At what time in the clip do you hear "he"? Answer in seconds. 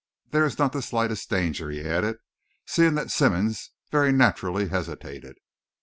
1.69-1.81